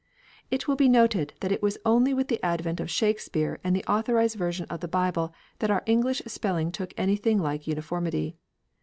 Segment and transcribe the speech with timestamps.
[0.49, 3.83] It will be noted that it was only with the advent of Shakespeare and the
[3.85, 8.35] Authorised Version of the Bible that our English spelling took anything like uniformity.